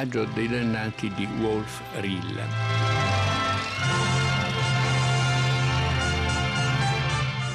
[0.00, 2.44] Villaggio dei dannati di Wolf Rilla.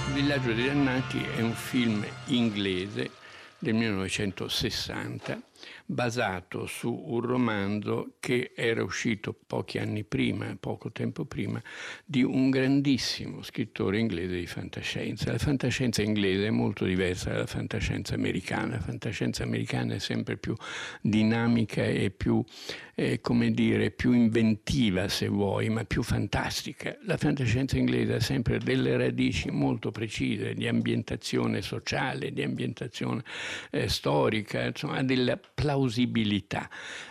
[0.06, 3.10] Il Villaggio dei dannati è un film inglese
[3.58, 5.42] del 1960
[5.86, 11.62] basato su un romanzo che era uscito pochi anni prima, poco tempo prima,
[12.04, 15.32] di un grandissimo scrittore inglese di fantascienza.
[15.32, 18.76] La fantascienza inglese è molto diversa dalla fantascienza americana.
[18.76, 20.56] La fantascienza americana è sempre più
[21.02, 22.44] dinamica e più,
[22.96, 26.98] eh, come dire, più inventiva, se vuoi, ma più fantastica.
[27.04, 33.24] La fantascienza inglese ha sempre delle radici molto precise di ambientazione sociale, di ambientazione
[33.70, 35.40] eh, storica, insomma, della
[35.76, 36.70] plausibilità.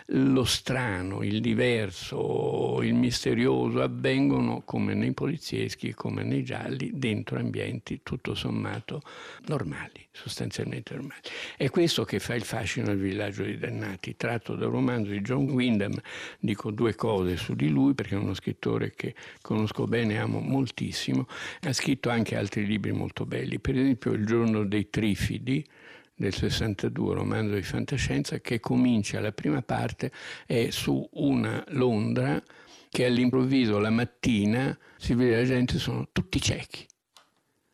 [0.09, 8.01] Lo strano, il diverso, il misterioso avvengono come nei polizieschi, come nei gialli, dentro ambienti
[8.03, 9.03] tutto sommato
[9.47, 11.21] normali, sostanzialmente normali.
[11.57, 15.49] È questo che fa il fascino del villaggio dei dannati, tratto dal romanzo di John
[15.51, 15.99] Wyndham.
[16.39, 20.41] Dico due cose su di lui perché è uno scrittore che conosco bene e amo
[20.41, 21.27] moltissimo.
[21.63, 25.65] Ha scritto anche altri libri molto belli, per esempio Il giorno dei trifidi,
[26.15, 30.13] del 62, romanzo di fantascienza, che comincia, la prima parte
[30.47, 32.43] è su una Londra
[32.89, 36.87] che all'improvviso la mattina si vede la gente sono tutti ciechi.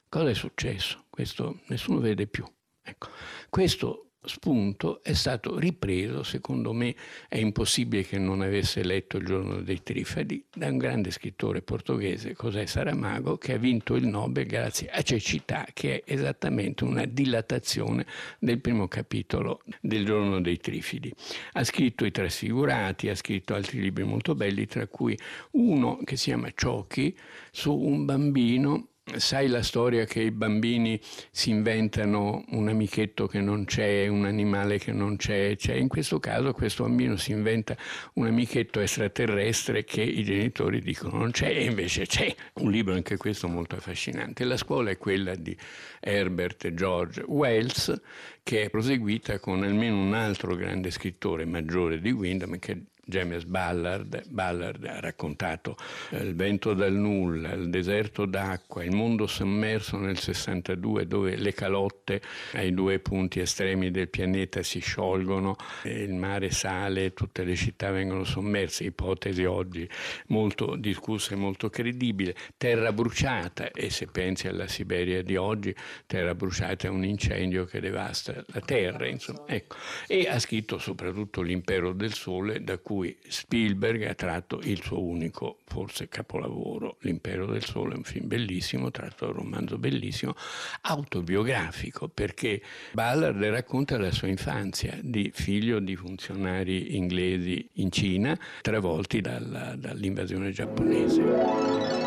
[0.08, 1.04] Cosa è successo?
[1.10, 2.44] Questo nessuno vede più.
[2.82, 3.08] Ecco.
[3.48, 6.94] Questo spunto è stato ripreso, secondo me
[7.28, 12.34] è impossibile che non avesse letto Il giorno dei trifadi, da un grande scrittore portoghese,
[12.38, 18.06] José Saramago, che ha vinto il Nobel grazie a Cecità, che è esattamente una dilatazione
[18.38, 21.12] del primo capitolo del giorno dei trifidi.
[21.52, 25.18] Ha scritto I Trasfigurati, ha scritto altri libri molto belli, tra cui
[25.52, 27.16] uno che si chiama Ciocchi,
[27.50, 33.64] su un bambino Sai la storia che i bambini si inventano un amichetto che non
[33.64, 35.74] c'è, un animale che non c'è, c'è.
[35.74, 37.76] In questo caso questo bambino si inventa
[38.14, 42.34] un amichetto extraterrestre che i genitori dicono non c'è e invece c'è.
[42.54, 44.44] Un libro anche questo molto affascinante.
[44.44, 45.56] La scuola è quella di
[46.00, 48.00] Herbert George Wells
[48.42, 54.22] che è proseguita con almeno un altro grande scrittore maggiore di Wyndham che James Ballard.
[54.28, 55.76] Ballard ha raccontato
[56.10, 61.52] eh, Il vento dal nulla, Il deserto d'acqua, Il mondo sommerso nel 62 dove le
[61.52, 62.22] calotte
[62.52, 68.24] ai due punti estremi del pianeta si sciolgono, il mare sale, tutte le città vengono
[68.24, 69.88] sommerse, ipotesi oggi
[70.28, 72.34] molto discussa e molto credibile.
[72.56, 75.74] Terra bruciata e se pensi alla Siberia di oggi,
[76.06, 79.42] terra bruciata è un incendio che devasta la terra, insomma.
[79.46, 79.76] Ecco.
[80.06, 85.02] E ha scritto soprattutto L'impero del sole da cui cui Spielberg ha tratto il suo
[85.02, 90.34] unico, forse capolavoro, L'impero del sole, un film bellissimo, tratto da un romanzo bellissimo,
[90.82, 92.60] autobiografico, perché
[92.92, 100.50] Ballard racconta la sua infanzia di figlio di funzionari inglesi in Cina, travolti dalla, dall'invasione
[100.50, 101.99] giapponese.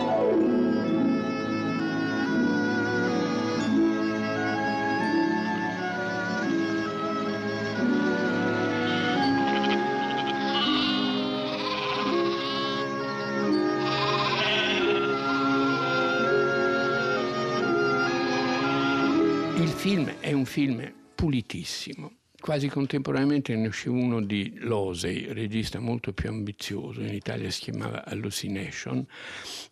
[19.84, 22.23] Film è un film pulitissimo.
[22.44, 28.04] Quasi contemporaneamente ne uscì uno di Losey, regista molto più ambizioso, in Italia si chiamava
[28.04, 29.08] Hallucination,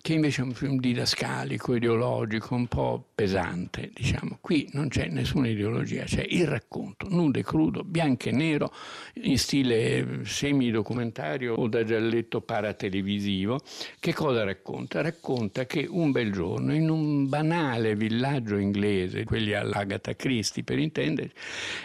[0.02, 4.38] che invece è un film didascalico, ideologico, un po' pesante, diciamo.
[4.40, 8.74] Qui non c'è nessuna ideologia, c'è il racconto, nudo e crudo, bianco e nero,
[9.16, 13.59] in stile semi-documentario o da gialletto paratelevisivo.
[14.00, 15.02] Che cosa racconta?
[15.02, 21.36] Racconta che un bel giorno in un banale villaggio inglese, quelli all'Agatha Christie per intenderci,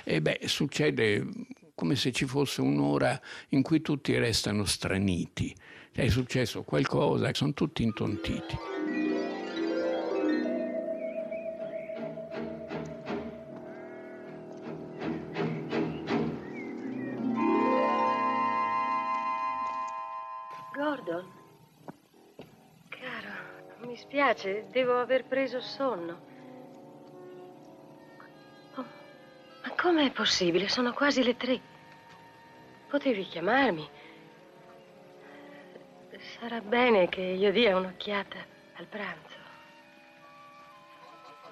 [0.04, 1.26] eh beh, succede succede
[1.74, 3.18] come se ci fosse un'ora
[3.50, 5.54] in cui tutti restano straniti.
[5.90, 8.58] È successo qualcosa, sono tutti intontiti.
[20.74, 21.26] Gordon,
[22.90, 26.34] caro, mi spiace, devo aver preso sonno.
[29.86, 30.68] Com'è possibile?
[30.68, 31.60] Sono quasi le tre.
[32.88, 33.88] Potevi chiamarmi.
[36.40, 38.36] Sarà bene che io dia un'occhiata
[38.78, 39.36] al pranzo.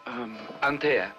[0.06, 1.14] Um, Antea.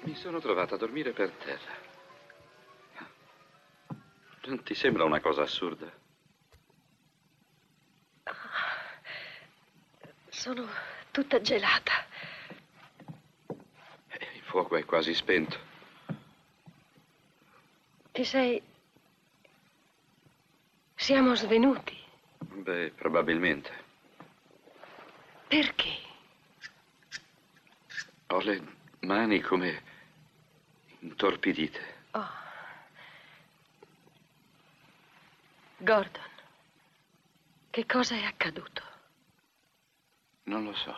[0.00, 1.78] Mi sono trovata a dormire per terra.
[4.46, 6.08] Non ti sembra una cosa assurda?
[10.40, 10.66] Sono
[11.10, 11.92] tutta gelata.
[14.44, 15.58] fuoco è quasi spento.
[18.10, 18.62] Ti sei...
[20.94, 21.94] Siamo svenuti.
[22.38, 23.70] Beh, probabilmente.
[25.46, 25.98] Perché?
[28.28, 28.62] Ho le
[29.00, 29.82] mani come
[31.00, 31.80] intorpidite.
[32.12, 32.30] Oh.
[35.76, 36.30] Gordon,
[37.68, 38.89] che cosa è accaduto?
[40.50, 40.92] Non lo so.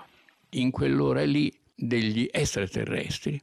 [0.53, 3.39] In quell'ora lì degli extraterrestri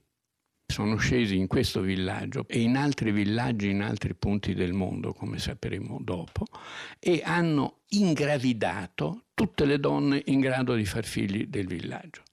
[0.66, 5.38] sono scesi in questo villaggio e in altri villaggi in altri punti del mondo, come
[5.38, 6.46] sapremo dopo,
[6.98, 12.24] e hanno ingravidato tutte le donne in grado di far figli del villaggio.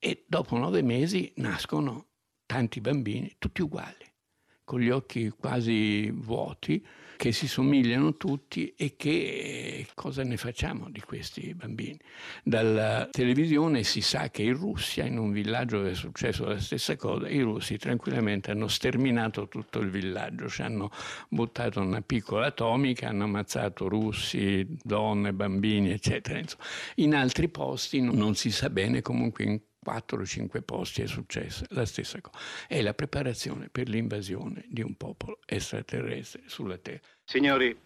[0.00, 2.06] E dopo nove mesi nascono
[2.44, 4.04] tanti bambini, tutti uguali,
[4.64, 6.84] con gli occhi quasi vuoti,
[7.16, 11.98] che si somigliano tutti e che cosa ne facciamo di questi bambini?
[12.42, 16.96] Dalla televisione si sa che in Russia, in un villaggio dove è successo la stessa
[16.96, 20.90] cosa, i russi tranquillamente hanno sterminato tutto il villaggio, ci hanno
[21.28, 26.40] buttato una piccola atomica, hanno ammazzato russi, donne, bambini, eccetera.
[26.96, 31.64] In altri posti non si sa bene, comunque in 4 o 5 posti è successa
[31.68, 32.36] la stessa cosa.
[32.66, 37.06] È la preparazione per l'invasione di un popolo extraterrestre sulla Terra.
[37.22, 37.78] Signori,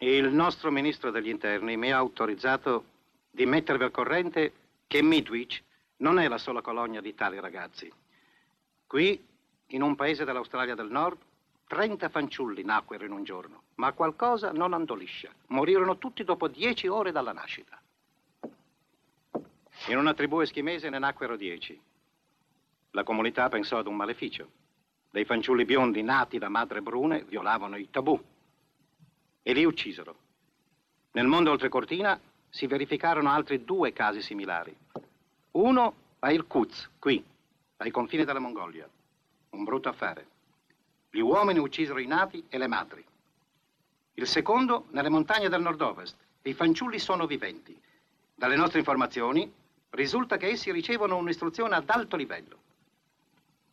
[0.00, 2.84] il nostro ministro degli interni mi ha autorizzato
[3.30, 4.52] di mettervi al corrente
[4.86, 5.62] che Midwich
[5.98, 7.90] non è la sola colonia di tali ragazzi.
[8.86, 9.18] Qui,
[9.68, 11.16] in un paese dell'Australia del Nord,
[11.66, 15.32] 30 fanciulli nacquero in un giorno, ma qualcosa non andò liscia.
[15.46, 17.80] Morirono tutti dopo 10 ore dalla nascita.
[19.88, 21.80] In una tribù eschimese ne nacquero dieci.
[22.90, 24.50] La comunità pensò ad un maleficio.
[25.10, 28.20] Dei fanciulli biondi nati da madre brune violavano i tabù
[29.42, 30.16] e li uccisero.
[31.12, 32.20] Nel mondo oltre cortina
[32.50, 34.76] si verificarono altri due casi similari.
[35.52, 37.24] Uno a Irkutsk, qui,
[37.78, 38.86] ai confini della Mongolia.
[39.50, 40.26] Un brutto affare.
[41.10, 43.02] Gli uomini uccisero i nati e le madri.
[44.14, 46.14] Il secondo nelle montagne del nord-ovest.
[46.42, 47.80] I fanciulli sono viventi.
[48.34, 49.50] Dalle nostre informazioni
[49.90, 52.62] risulta che essi ricevono un'istruzione ad alto livello.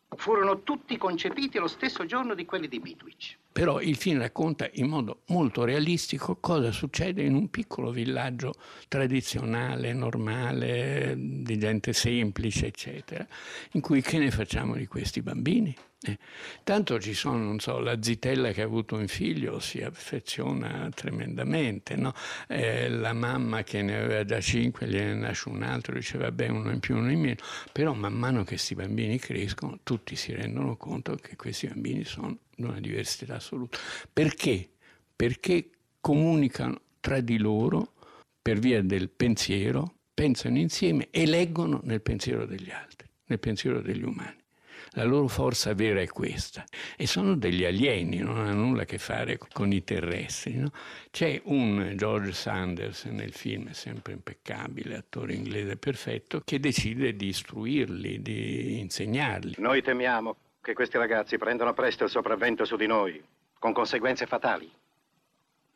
[0.08, 3.36] Furono tutti concepiti lo stesso giorno di quelli di Midwich.
[3.56, 8.52] Però il film racconta in modo molto realistico cosa succede in un piccolo villaggio
[8.86, 13.26] tradizionale, normale, di gente semplice, eccetera,
[13.70, 15.74] in cui che ne facciamo di questi bambini?
[16.02, 16.18] Eh,
[16.64, 21.96] tanto ci sono, non so, la zitella che ha avuto un figlio si affeziona tremendamente,
[21.96, 22.12] no?
[22.48, 26.72] eh, la mamma che ne aveva già cinque, gliene nasce un altro, dice vabbè uno
[26.72, 27.40] in più, uno in meno,
[27.72, 32.36] però man mano che questi bambini crescono tutti si rendono conto che questi bambini sono
[32.56, 33.78] una diversità assoluta.
[34.12, 34.70] Perché?
[35.14, 35.70] Perché
[36.00, 37.92] comunicano tra di loro
[38.40, 44.02] per via del pensiero, pensano insieme e leggono nel pensiero degli altri, nel pensiero degli
[44.02, 44.44] umani.
[44.90, 46.64] La loro forza vera è questa.
[46.96, 50.54] E sono degli alieni, non hanno nulla a che fare con i terrestri.
[50.54, 50.70] No?
[51.10, 58.22] C'è un George Sanders nel film, sempre impeccabile, attore inglese perfetto, che decide di istruirli,
[58.22, 59.56] di insegnarli.
[59.58, 63.24] Noi temiamo che questi ragazzi prendano presto il sopravvento su di noi,
[63.56, 64.68] con conseguenze fatali.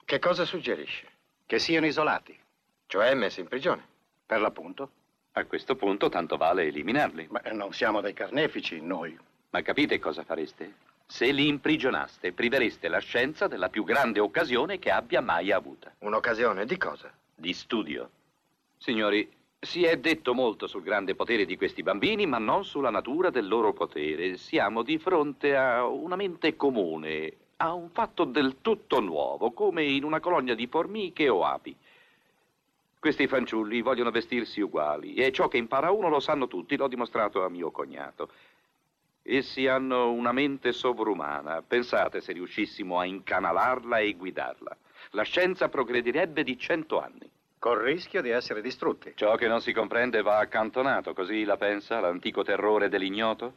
[0.04, 1.06] Che cosa suggerisce?
[1.46, 2.36] Che siano isolati.
[2.88, 3.86] Cioè messi in prigione?
[4.26, 4.90] Per l'appunto.
[5.34, 7.28] A questo punto tanto vale eliminarli.
[7.30, 9.16] Ma non siamo dei carnefici, noi.
[9.50, 10.74] Ma capite cosa fareste?
[11.06, 15.94] Se li imprigionaste, privereste la scienza della più grande occasione che abbia mai avuta.
[15.98, 17.12] Un'occasione di cosa?
[17.32, 18.10] Di studio.
[18.76, 19.30] Signori,
[19.62, 23.46] si è detto molto sul grande potere di questi bambini, ma non sulla natura del
[23.46, 24.38] loro potere.
[24.38, 30.04] Siamo di fronte a una mente comune, a un fatto del tutto nuovo, come in
[30.04, 31.76] una colonia di formiche o api.
[32.98, 37.44] Questi fanciulli vogliono vestirsi uguali e ciò che impara uno lo sanno tutti, l'ho dimostrato
[37.44, 38.30] a mio cognato.
[39.22, 41.60] Essi hanno una mente sovrumana.
[41.60, 44.74] Pensate se riuscissimo a incanalarla e guidarla.
[45.10, 47.30] La scienza progredirebbe di cento anni.
[47.60, 49.12] Col rischio di essere distrutti.
[49.14, 53.52] Ciò che non si comprende va accantonato, così la pensa l'antico terrore dell'ignoto?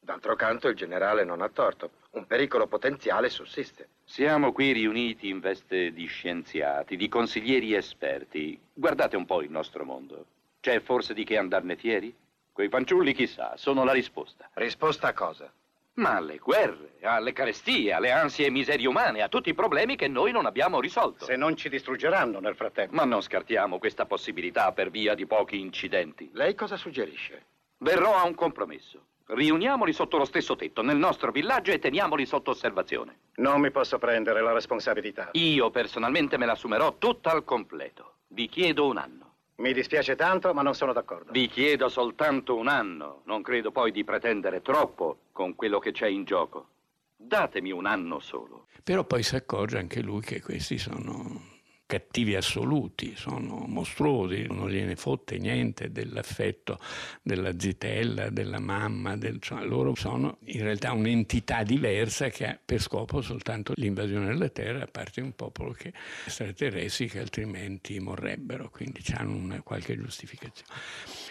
[0.00, 1.90] D'altro canto il generale non ha torto.
[2.14, 3.90] Un pericolo potenziale sussiste.
[4.02, 8.58] Siamo qui riuniti in veste di scienziati, di consiglieri esperti.
[8.72, 10.26] Guardate un po' il nostro mondo.
[10.58, 12.12] C'è forse di che andarne fieri?
[12.50, 14.50] Quei fanciulli, chissà, sono la risposta.
[14.54, 15.48] Risposta a cosa?
[15.94, 20.08] Ma alle guerre, alle carestie, alle ansie e miserie umane, a tutti i problemi che
[20.08, 21.24] noi non abbiamo risolto.
[21.24, 22.96] Se non ci distruggeranno nel frattempo.
[22.96, 26.30] Ma non scartiamo questa possibilità per via di pochi incidenti.
[26.32, 27.44] Lei cosa suggerisce?
[27.78, 29.06] Verrò a un compromesso.
[29.26, 33.20] Riuniamoli sotto lo stesso tetto, nel nostro villaggio, e teniamoli sotto osservazione.
[33.36, 35.30] Non mi posso prendere la responsabilità.
[35.32, 38.16] Io personalmente me l'assumerò tutta al completo.
[38.28, 39.23] Vi chiedo un anno.
[39.56, 41.30] Mi dispiace tanto, ma non sono d'accordo.
[41.30, 43.22] Vi chiedo soltanto un anno.
[43.26, 46.68] Non credo poi di pretendere troppo con quello che c'è in gioco.
[47.16, 48.66] Datemi un anno solo.
[48.82, 51.52] Però poi si accorge anche lui che questi sono
[51.94, 56.80] cattivi assoluti, sono mostruosi, non gliene fotte niente dell'affetto
[57.22, 62.80] della zitella, della mamma, del, cioè, loro sono in realtà un'entità diversa che ha per
[62.80, 65.92] scopo soltanto l'invasione della Terra, a parte un popolo che
[66.24, 70.72] extraterrestri che altrimenti morrebbero, quindi hanno una qualche giustificazione.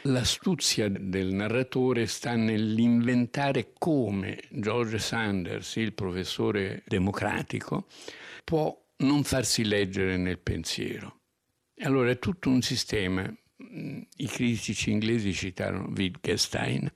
[0.03, 7.85] L'astuzia del narratore sta nell'inventare come George Sanders, il professore democratico,
[8.45, 11.19] può non farsi leggere nel pensiero.
[11.81, 16.91] Allora è tutto un sistema, mm, i critici inglesi citarono Wittgenstein,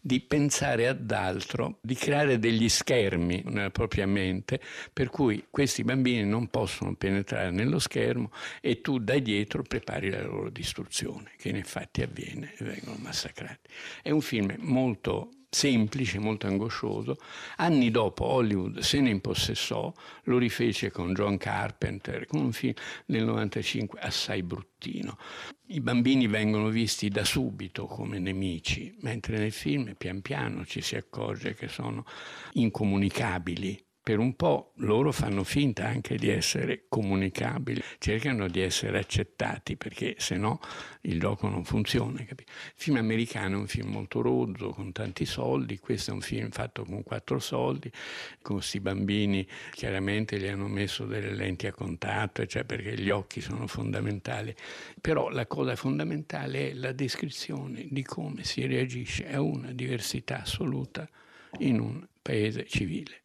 [0.00, 4.60] di pensare ad altro, di creare degli schermi nella propria mente,
[4.92, 10.22] per cui questi bambini non possono penetrare nello schermo e tu da dietro prepari la
[10.22, 13.70] loro distruzione, che in effetti avviene e vengono massacrati.
[14.02, 17.16] È un film molto semplice, molto angoscioso.
[17.56, 19.90] Anni dopo Hollywood se ne impossessò,
[20.24, 22.74] lo rifece con John Carpenter, con un film
[23.06, 25.16] del 95 assai bruttino.
[25.68, 30.94] I bambini vengono visti da subito come nemici, mentre nel film pian piano ci si
[30.94, 32.04] accorge che sono
[32.52, 39.74] incomunicabili per un po' loro fanno finta anche di essere comunicabili, cercano di essere accettati
[39.74, 40.60] perché se no
[41.00, 42.22] il gioco non funziona.
[42.22, 42.52] Capito?
[42.52, 46.50] Il film americano è un film molto rozzo, con tanti soldi, questo è un film
[46.50, 47.90] fatto con quattro soldi,
[48.42, 53.40] con questi bambini chiaramente gli hanno messo delle lenti a contatto, cioè perché gli occhi
[53.40, 54.54] sono fondamentali,
[55.00, 61.08] però la cosa fondamentale è la descrizione di come si reagisce a una diversità assoluta
[61.58, 63.22] in un paese civile.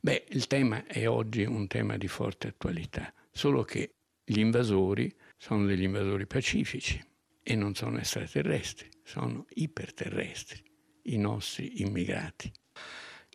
[0.00, 5.66] Beh, il tema è oggi un tema di forte attualità, solo che gli invasori sono
[5.66, 7.02] degli invasori pacifici
[7.42, 10.62] e non sono extraterrestri, sono iperterrestri,
[11.04, 12.50] i nostri immigrati.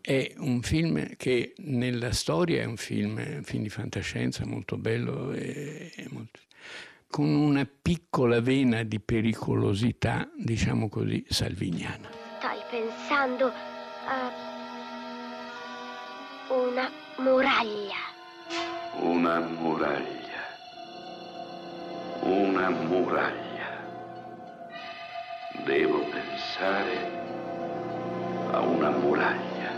[0.02, 5.32] È un film che nella storia è un film, un film di fantascienza molto bello
[5.32, 6.40] e, e molto,
[7.08, 12.10] con una piccola vena di pericolosità, diciamo così, salviniana.
[12.40, 14.51] Stai pensando a
[16.52, 17.96] una muraglia.
[19.00, 20.44] Una muraglia.
[22.24, 23.70] Una muraglia.
[25.64, 27.24] Devo pensare
[28.52, 29.72] a una muraglia.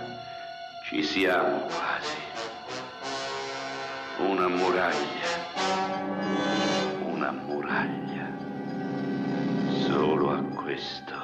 [0.86, 2.18] Ci siamo quasi.
[4.18, 5.30] Una muraglia.
[7.06, 8.28] Una muraglia.
[9.86, 11.23] Solo a questo